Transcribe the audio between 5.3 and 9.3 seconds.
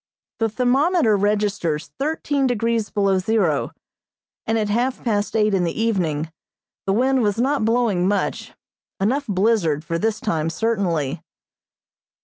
eight in the evening the wind was not blowing much; enough